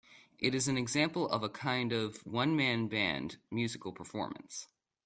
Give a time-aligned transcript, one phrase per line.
[0.39, 4.67] It is an example of a kind of one-man-band musical performance.